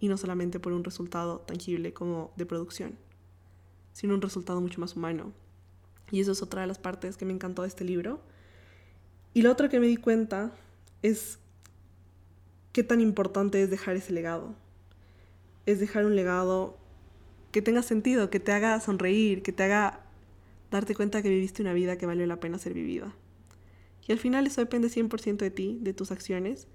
[0.00, 2.96] y no solamente por un resultado tangible como de producción,
[3.92, 5.32] sino un resultado mucho más humano.
[6.10, 8.20] Y eso es otra de las partes que me encantó de este libro.
[9.34, 10.52] Y lo otro que me di cuenta
[11.02, 11.38] es
[12.72, 14.56] qué tan importante es dejar ese legado
[15.66, 16.76] es dejar un legado
[17.52, 20.00] que tenga sentido, que te haga sonreír, que te haga
[20.70, 23.14] darte cuenta que viviste una vida que valió la pena ser vivida.
[24.06, 26.68] Y al final eso depende 100% de ti, de tus acciones.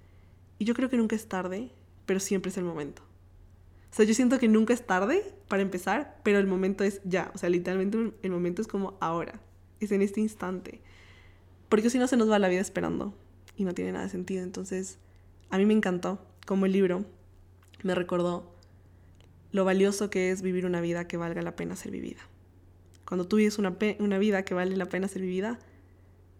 [0.59, 1.71] Y yo creo que nunca es tarde,
[2.05, 3.01] pero siempre es el momento.
[3.95, 7.31] O sea, yo siento que nunca es tarde para empezar, pero el momento es ya.
[7.33, 9.39] O sea, literalmente el momento es como ahora.
[9.79, 10.81] Es en este instante.
[11.69, 13.13] Porque si no se nos va la vida esperando
[13.55, 14.43] y no tiene nada de sentido.
[14.43, 14.97] Entonces,
[15.49, 17.05] a mí me encantó como el libro
[17.83, 18.53] me recordó
[19.53, 22.19] lo valioso que es vivir una vida que valga la pena ser vivida.
[23.07, 25.57] Cuando tú vives una, una vida que vale la pena ser vivida,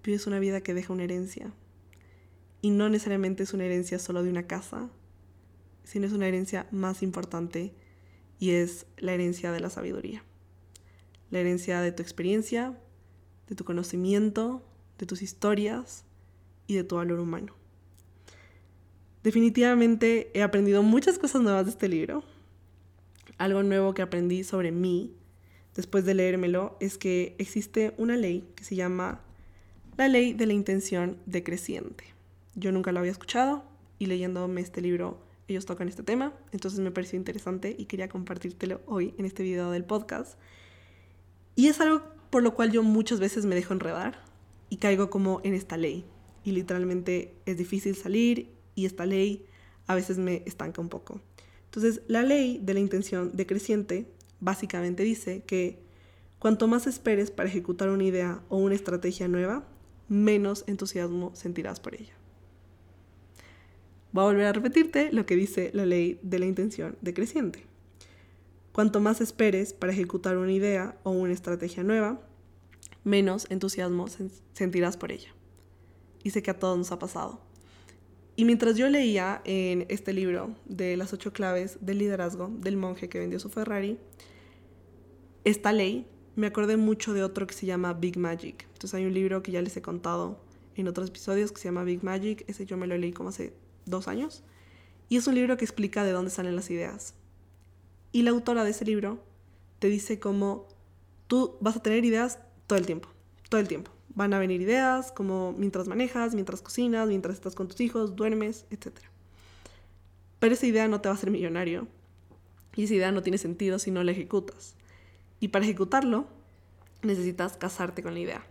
[0.04, 1.54] vives una vida que deja una herencia.
[2.62, 4.90] Y no necesariamente es una herencia solo de una casa,
[5.86, 7.74] sino es una herencia más importante
[8.38, 10.24] y es la herencia de la sabiduría.
[11.32, 12.78] La herencia de tu experiencia,
[13.48, 14.62] de tu conocimiento,
[14.98, 16.04] de tus historias
[16.68, 17.54] y de tu valor humano.
[19.24, 22.24] Definitivamente he aprendido muchas cosas nuevas de este libro
[23.38, 25.14] algo nuevo que aprendí sobre mí
[25.76, 29.22] después de leérmelo es que existe una ley que se llama
[29.98, 32.06] la ley de la intención decreciente.
[32.56, 33.64] Yo nunca lo había escuchado
[34.00, 38.82] y leyéndome este libro ellos tocan este tema, entonces me pareció interesante y quería compartírtelo
[38.88, 40.40] hoy en este video del podcast.
[41.56, 44.20] Y es algo por lo cual yo muchas veces me dejo enredar
[44.70, 46.06] y caigo como en esta ley.
[46.44, 49.46] Y literalmente es difícil salir y esta ley
[49.88, 51.22] a veces me estanca un poco.
[51.66, 54.08] Entonces, la ley de la intención decreciente
[54.40, 55.80] básicamente dice que
[56.40, 59.68] cuanto más esperes para ejecutar una idea o una estrategia nueva,
[60.08, 62.15] menos entusiasmo sentirás por ella.
[64.16, 67.66] Voy a volver a repetirte lo que dice la ley de la intención decreciente.
[68.72, 72.22] Cuanto más esperes para ejecutar una idea o una estrategia nueva,
[73.04, 74.06] menos entusiasmo
[74.54, 75.36] sentirás por ella.
[76.24, 77.42] Y sé que a todos nos ha pasado.
[78.38, 83.10] Y mientras yo leía en este libro de las ocho claves del liderazgo del monje
[83.10, 84.00] que vendió su Ferrari,
[85.44, 88.66] esta ley, me acordé mucho de otro que se llama Big Magic.
[88.72, 90.40] Entonces hay un libro que ya les he contado
[90.78, 92.46] en otros episodios que se llama Big Magic.
[92.48, 94.44] Ese yo me lo leí como hace dos años.
[95.10, 97.14] Y es un libro que explica de dónde salen las ideas.
[98.12, 99.20] Y la autora de ese libro
[99.80, 100.68] te dice cómo
[101.28, 103.10] tú vas a tener ideas todo el tiempo,
[103.50, 103.92] todo el tiempo.
[104.10, 108.66] Van a venir ideas como mientras manejas, mientras cocinas, mientras estás con tus hijos, duermes,
[108.72, 108.94] etc.
[110.40, 111.88] Pero esa idea no te va a hacer millonario.
[112.76, 114.76] Y esa idea no tiene sentido si no la ejecutas.
[115.40, 116.28] Y para ejecutarlo,
[117.04, 118.46] necesitas casarte con la idea.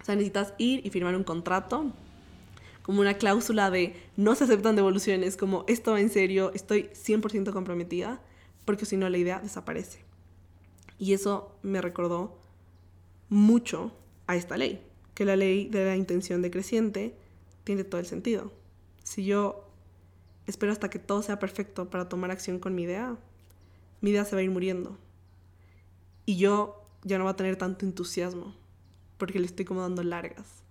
[0.00, 1.90] O sea, necesitas ir y firmar un contrato,
[2.84, 7.50] como una cláusula de no se aceptan devoluciones, como esto va en serio, estoy 100%
[7.50, 8.20] comprometida,
[8.66, 10.04] porque si no la idea desaparece.
[10.98, 12.38] Y eso me recordó
[13.30, 14.82] mucho a esta ley,
[15.14, 17.16] que la ley de la intención decreciente
[17.64, 18.52] tiene todo el sentido.
[19.02, 19.66] Si yo
[20.46, 23.16] espero hasta que todo sea perfecto para tomar acción con mi idea,
[24.02, 24.98] mi idea se va a ir muriendo.
[26.26, 28.54] Y yo ya no va a tener tanto entusiasmo,
[29.16, 30.63] porque le estoy como dando largas.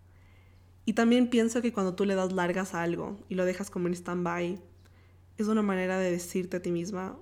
[0.86, 3.88] Y también pienso que cuando tú le das largas a algo y lo dejas como
[3.88, 4.60] en stand-by,
[5.38, 7.18] es una manera de decirte a ti misma,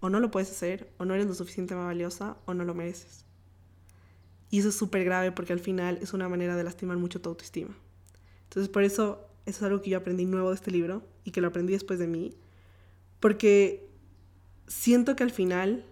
[0.00, 3.24] o no lo puedes hacer, o no eres lo suficientemente valiosa, o no lo mereces.
[4.50, 7.28] Y eso es súper grave porque al final es una manera de lastimar mucho tu
[7.28, 7.76] autoestima.
[8.44, 11.40] Entonces por eso, eso es algo que yo aprendí nuevo de este libro y que
[11.40, 12.34] lo aprendí después de mí.
[13.20, 13.88] Porque
[14.66, 15.84] siento que al final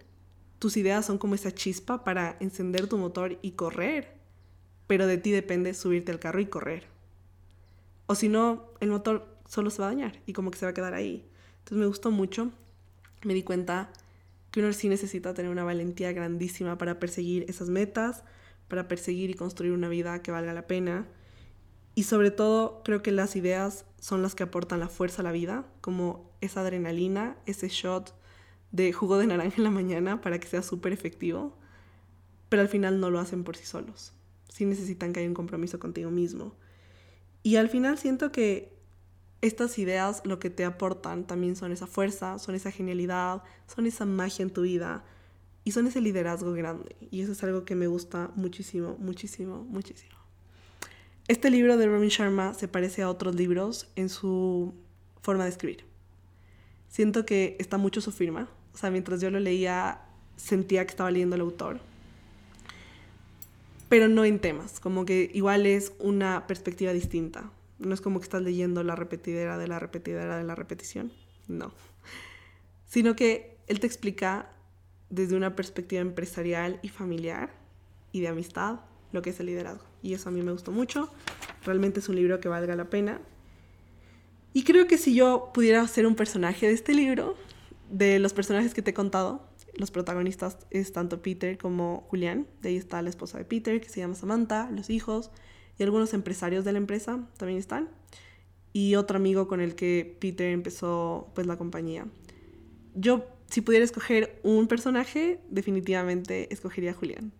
[0.59, 4.15] tus ideas son como esa chispa para encender tu motor y correr.
[4.87, 6.87] Pero de ti depende subirte al carro y correr.
[8.07, 10.71] O si no, el motor solo se va a dañar y como que se va
[10.71, 11.27] a quedar ahí.
[11.59, 12.51] Entonces me gustó mucho.
[13.23, 13.91] Me di cuenta
[14.51, 18.23] que uno sí necesita tener una valentía grandísima para perseguir esas metas,
[18.69, 21.07] para perseguir y construir una vida que valga la pena.
[21.95, 25.33] Y sobre todo creo que las ideas son las que aportan la fuerza a la
[25.33, 28.15] vida, como esa adrenalina, ese shot
[28.73, 31.57] de jugo de naranja en la mañana para que sea súper efectivo,
[32.49, 34.14] pero al final no lo hacen por sí solos.
[34.49, 36.55] Sí necesitan que haya un compromiso contigo mismo.
[37.43, 38.73] Y al final siento que
[39.41, 44.07] estas ideas lo que te aportan también son esa fuerza, son esa genialidad, son esa
[44.07, 45.05] magia en tu vida,
[45.65, 46.95] y son ese liderazgo grande.
[47.11, 50.15] Y eso es algo que me gusta muchísimo, muchísimo, muchísimo.
[51.27, 54.75] Este libro de Robin Sharma se parece a otros libros en su
[55.23, 55.85] forma de escribir.
[56.89, 58.49] Siento que está mucho su firma.
[58.75, 60.03] O sea, mientras yo lo leía,
[60.37, 61.81] sentía que estaba leyendo el autor.
[63.89, 67.51] Pero no en temas, como que igual es una perspectiva distinta.
[67.79, 71.13] No es como que estás leyendo la repetidera de la repetidera de la repetición.
[71.49, 71.73] No.
[72.87, 74.51] Sino que él te explica
[75.11, 77.51] desde una perspectiva empresarial y familiar
[78.13, 78.81] y de amistad
[79.13, 79.85] lo que es el liderazgo.
[80.03, 81.11] Y eso a mí me gustó mucho.
[81.65, 83.21] Realmente es un libro que valga la pena.
[84.53, 87.37] Y creo que si yo pudiera ser un personaje de este libro,
[87.91, 92.47] de los personajes que te he contado, los protagonistas es tanto Peter como Julián.
[92.63, 95.31] De ahí está la esposa de Peter, que se llama Samantha, los hijos
[95.79, 97.89] y algunos empresarios de la empresa también están.
[98.73, 102.07] Y otro amigo con el que Peter empezó pues la compañía.
[102.95, 107.33] Yo si pudiera escoger un personaje, definitivamente escogería a Julián.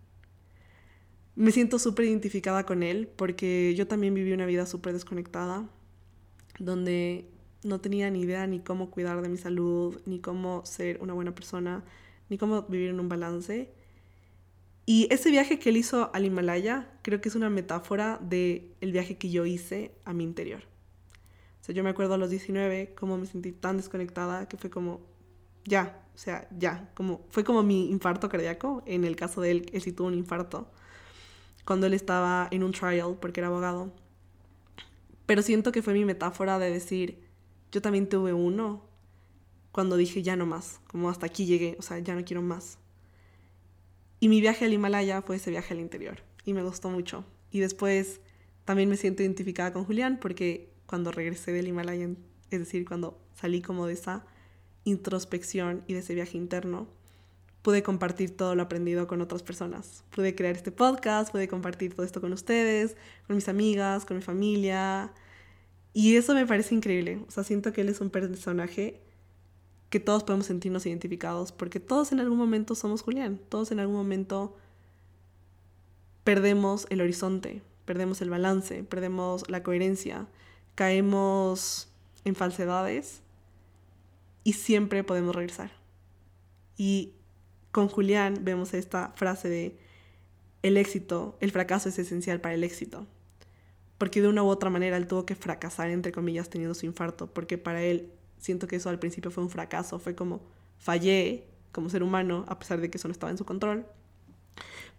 [1.35, 5.69] Me siento súper identificada con él porque yo también viví una vida súper desconectada,
[6.61, 7.29] donde
[7.65, 11.35] no tenía ni idea ni cómo cuidar de mi salud, ni cómo ser una buena
[11.35, 11.83] persona,
[12.29, 13.73] ni cómo vivir en un balance.
[14.87, 18.93] Y ese viaje que él hizo al Himalaya creo que es una metáfora del el
[18.93, 20.63] viaje que yo hice a mi interior.
[21.61, 24.69] O sea, yo me acuerdo a los 19 cómo me sentí tan desconectada que fue
[24.69, 25.01] como,
[25.65, 29.71] ya, o sea, ya, como, fue como mi infarto cardíaco, en el caso de él,
[29.73, 30.71] él sí tuvo un infarto,
[31.65, 33.93] cuando él estaba en un trial porque era abogado.
[35.25, 37.25] Pero siento que fue mi metáfora de decir,
[37.73, 38.85] yo también tuve uno
[39.75, 42.79] cuando dije ya no más, como hasta aquí llegué, o sea, ya no quiero más.
[44.21, 47.25] Y mi viaje al Himalaya fue ese viaje al interior y me gustó mucho.
[47.51, 48.21] Y después
[48.65, 52.09] también me siento identificada con Julián porque cuando regresé del Himalaya,
[52.53, 54.25] es decir, cuando salí como de esa
[54.85, 56.87] introspección y de ese viaje interno,
[57.63, 60.05] pude compartir todo lo aprendido con otras personas.
[60.15, 62.97] Pude crear este podcast, pude compartir todo esto con ustedes,
[63.27, 65.13] con mis amigas, con mi familia.
[65.93, 67.25] Y eso me parece increíble.
[67.27, 69.04] O sea, siento que él es un personaje
[69.95, 73.95] que todos podemos sentirnos identificados, porque todos en algún momento somos Julián, todos en algún
[73.95, 74.57] momento
[76.25, 80.27] perdemos el horizonte, perdemos el balance, perdemos la coherencia,
[80.75, 81.87] caemos
[82.25, 83.21] en falsedades
[84.43, 85.71] y siempre podemos regresar.
[86.77, 87.13] Y
[87.71, 89.79] con Julián vemos esta frase de
[90.63, 93.07] el éxito, el fracaso es esencial para el éxito.
[93.99, 97.29] Porque de una u otra manera él tuvo que fracasar, entre comillas, teniendo su infarto,
[97.29, 98.11] porque para él
[98.45, 100.43] siento que eso al principio fue un fracaso, fue como
[100.77, 103.87] fallé como ser humano, a pesar de que eso no estaba en su control,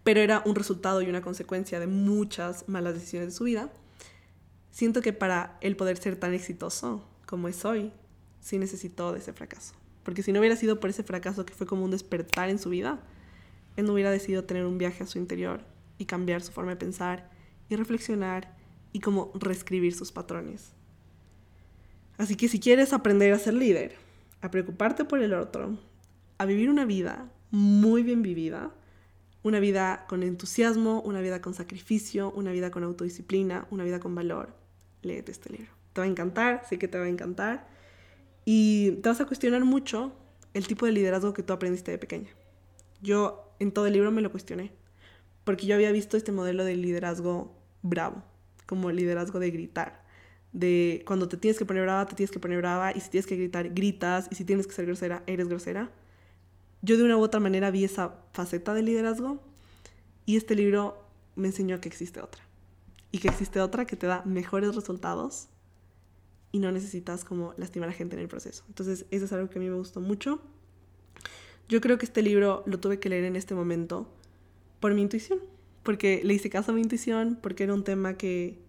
[0.02, 3.70] pero era un resultado y una consecuencia de muchas malas decisiones de su vida.
[4.72, 7.92] Siento que para él poder ser tan exitoso como es hoy,
[8.40, 9.74] sí necesitó de ese fracaso.
[10.02, 12.70] Porque si no hubiera sido por ese fracaso que fue como un despertar en su
[12.70, 13.00] vida,
[13.76, 15.60] él no hubiera decidido tener un viaje a su interior
[15.98, 17.30] y cambiar su forma de pensar
[17.68, 18.56] y reflexionar
[18.92, 20.75] y como reescribir sus patrones.
[22.18, 23.94] Así que si quieres aprender a ser líder,
[24.40, 25.78] a preocuparte por el otro,
[26.38, 28.70] a vivir una vida muy bien vivida,
[29.42, 34.14] una vida con entusiasmo, una vida con sacrificio, una vida con autodisciplina, una vida con
[34.14, 34.54] valor,
[35.02, 35.70] léete este libro.
[35.92, 37.68] Te va a encantar, sé que te va a encantar.
[38.44, 40.12] Y te vas a cuestionar mucho
[40.54, 42.30] el tipo de liderazgo que tú aprendiste de pequeña.
[43.02, 44.72] Yo en todo el libro me lo cuestioné,
[45.44, 48.22] porque yo había visto este modelo de liderazgo bravo,
[48.66, 50.05] como el liderazgo de gritar,
[50.56, 53.26] de cuando te tienes que poner brava, te tienes que poner brava, y si tienes
[53.26, 55.90] que gritar, gritas, y si tienes que ser grosera, eres grosera.
[56.80, 59.42] Yo de una u otra manera vi esa faceta de liderazgo
[60.24, 60.96] y este libro
[61.34, 62.42] me enseñó que existe otra.
[63.12, 65.48] Y que existe otra que te da mejores resultados
[66.52, 68.64] y no necesitas como lastimar a gente en el proceso.
[68.68, 70.40] Entonces, eso es algo que a mí me gustó mucho.
[71.68, 74.10] Yo creo que este libro lo tuve que leer en este momento
[74.80, 75.38] por mi intuición,
[75.82, 78.64] porque le hice caso a mi intuición, porque era un tema que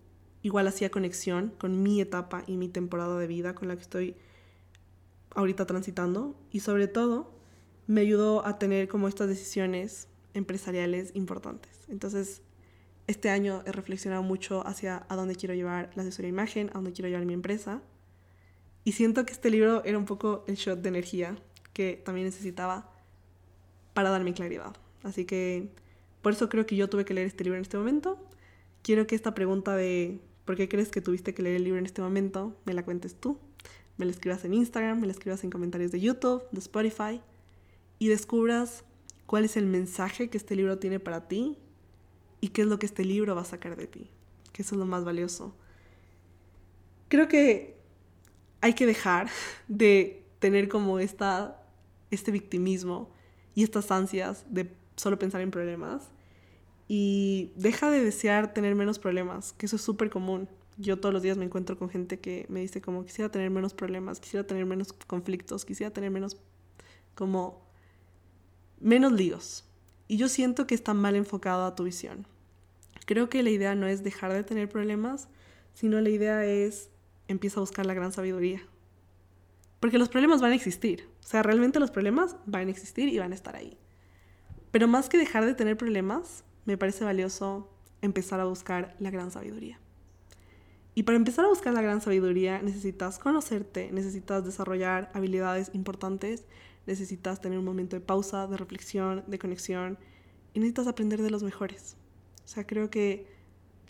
[0.48, 4.16] igual hacía conexión con mi etapa y mi temporada de vida con la que estoy
[5.32, 7.34] ahorita transitando y sobre todo
[7.86, 11.82] me ayudó a tener como estas decisiones empresariales importantes.
[11.90, 12.42] Entonces,
[13.08, 16.76] este año he reflexionado mucho hacia a dónde quiero llevar la asesoría de imagen, a
[16.76, 17.82] dónde quiero llevar mi empresa.
[18.86, 21.36] Y siento que este libro era un poco el shot de energía
[21.74, 22.90] que también necesitaba
[23.94, 24.78] para darme claridad.
[25.04, 25.74] Así que
[26.22, 28.18] por eso creo que yo tuve que leer este libro en este momento.
[28.82, 31.86] Quiero que esta pregunta de ¿Por qué crees que tuviste que leer el libro en
[31.86, 32.56] este momento?
[32.64, 33.38] Me la cuentes tú.
[33.98, 37.20] Me la escribas en Instagram, me la escribas en comentarios de YouTube, de Spotify
[38.00, 38.86] y descubras
[39.26, 41.58] cuál es el mensaje que este libro tiene para ti
[42.40, 44.10] y qué es lo que este libro va a sacar de ti,
[44.54, 45.54] que eso es lo más valioso.
[47.10, 47.76] Creo que
[48.62, 49.28] hay que dejar
[49.68, 51.62] de tener como esta,
[52.10, 53.12] este victimismo
[53.54, 56.04] y estas ansias de solo pensar en problemas
[56.88, 60.48] y deja de desear tener menos problemas, que eso es súper común.
[60.78, 63.74] Yo todos los días me encuentro con gente que me dice como quisiera tener menos
[63.74, 66.38] problemas, quisiera tener menos conflictos, quisiera tener menos
[67.16, 67.68] como
[68.80, 69.66] menos líos.
[70.08, 72.26] Y yo siento que está mal enfocado a tu visión.
[73.06, 75.28] Creo que la idea no es dejar de tener problemas,
[75.74, 76.90] sino la idea es
[77.28, 78.62] empieza a buscar la gran sabiduría.
[79.80, 81.10] Porque los problemas van a existir.
[81.24, 83.78] O sea, realmente los problemas van a existir y van a estar ahí.
[84.72, 87.70] Pero más que dejar de tener problemas, me parece valioso
[88.02, 89.80] empezar a buscar la gran sabiduría.
[90.94, 96.44] Y para empezar a buscar la gran sabiduría necesitas conocerte, necesitas desarrollar habilidades importantes,
[96.86, 99.98] necesitas tener un momento de pausa, de reflexión, de conexión
[100.54, 101.96] y necesitas aprender de los mejores.
[102.44, 103.28] O sea, creo que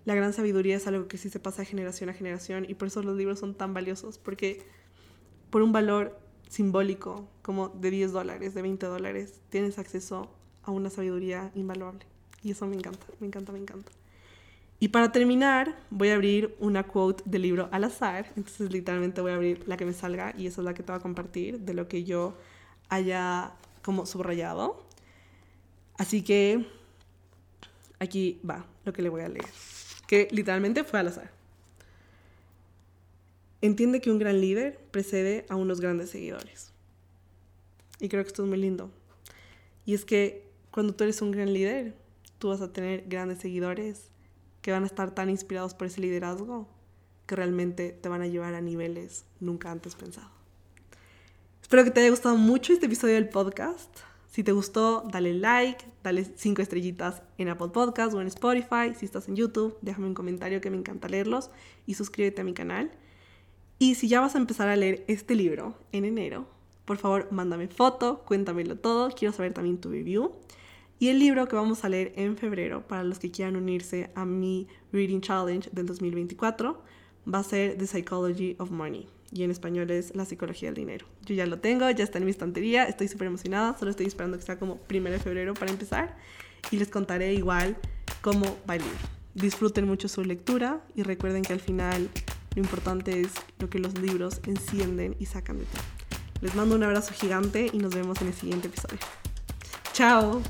[0.05, 2.89] la gran sabiduría es algo que sí se pasa de generación a generación y por
[2.89, 4.61] eso los libros son tan valiosos, porque
[5.49, 10.29] por un valor simbólico como de 10 dólares, de 20 dólares, tienes acceso
[10.61, 12.05] a una sabiduría invaluable.
[12.47, 13.91] Y eso me encanta, me encanta, me encanta.
[14.79, 18.31] Y para terminar, voy a abrir una quote del libro al azar.
[18.37, 20.93] Entonces, literalmente voy a abrir la que me salga y esa es la que te
[20.93, 22.37] voy a compartir de lo que yo
[22.87, 24.81] haya como subrayado.
[25.97, 26.65] Así que
[27.99, 29.49] aquí va lo que le voy a leer,
[30.07, 31.29] que literalmente fue al azar.
[33.59, 36.71] Entiende que un gran líder precede a unos grandes seguidores.
[37.99, 38.89] Y creo que esto es muy lindo.
[39.85, 41.95] Y es que cuando tú eres un gran líder,
[42.39, 44.09] tú vas a tener grandes seguidores
[44.61, 46.67] que van a estar tan inspirados por ese liderazgo
[47.25, 50.31] que realmente te van a llevar a niveles nunca antes pensados.
[51.61, 53.89] Espero que te haya gustado mucho este episodio del podcast.
[54.31, 58.93] Si te gustó, dale like, dale cinco estrellitas en Apple Podcast o en Spotify.
[58.97, 61.49] Si estás en YouTube, déjame un comentario que me encanta leerlos
[61.85, 62.91] y suscríbete a mi canal.
[63.79, 66.47] Y si ya vas a empezar a leer este libro en enero,
[66.85, 70.31] Por favor, mándame foto, cuéntamelo todo, quiero saber también tu review.
[70.99, 74.25] Y el libro que vamos a leer en febrero, para los que quieran unirse a
[74.25, 76.81] mi Reading Challenge del 2024,
[77.31, 79.07] va a ser The Psychology of Money.
[79.31, 81.05] Y en español es La Psicología del Dinero.
[81.25, 84.37] Yo ya lo tengo, ya está en mi estantería, estoy súper emocionada, solo estoy esperando
[84.37, 86.17] que sea como 1 de febrero para empezar.
[86.71, 87.77] Y les contaré igual
[88.21, 88.97] cómo va el libro.
[89.35, 92.09] Disfruten mucho su lectura y recuerden que al final
[92.55, 95.77] lo importante es lo que los libros encienden y sacan de ti.
[96.41, 98.99] Les mando un abrazo gigante y nos vemos en el siguiente episodio.
[99.93, 100.41] ¡Chao!